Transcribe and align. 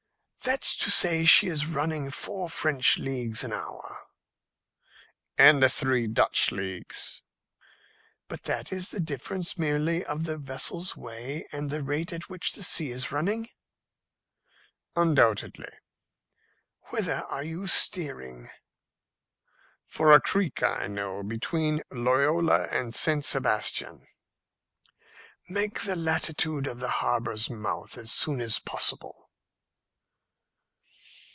"That's 0.43 0.75
to 0.77 0.89
say 0.89 1.23
she 1.25 1.45
is 1.45 1.67
running 1.67 2.09
four 2.09 2.49
French 2.49 2.97
leagues 2.97 3.43
an 3.43 3.53
hour." 3.53 4.07
"And 5.37 5.63
three 5.71 6.07
Dutch 6.07 6.51
leagues." 6.51 7.21
"But 8.27 8.45
that 8.45 8.71
is 8.73 8.89
the 8.89 8.99
difference 8.99 9.59
merely 9.59 10.03
of 10.03 10.23
the 10.23 10.39
vessel's 10.39 10.97
way 10.97 11.47
and 11.51 11.69
the 11.69 11.83
rate 11.83 12.11
at 12.11 12.27
which 12.27 12.53
the 12.53 12.63
sea 12.63 12.89
is 12.89 13.11
running?" 13.11 13.49
"Undoubtedly." 14.95 15.69
"Whither 16.89 17.21
are 17.29 17.43
you 17.43 17.67
steering?" 17.67 18.49
"For 19.85 20.11
a 20.11 20.19
creek 20.19 20.63
I 20.63 20.87
know, 20.87 21.21
between 21.21 21.83
Loyola 21.91 22.63
and 22.71 22.91
St. 22.95 23.23
Sebastian." 23.23 24.07
"Make 25.47 25.81
the 25.81 25.95
latitude 25.95 26.65
of 26.65 26.79
the 26.79 26.89
harbour's 27.03 27.47
mouth 27.47 27.95
as 27.95 28.11
soon 28.11 28.41
as 28.41 28.57
possible." 28.57 29.27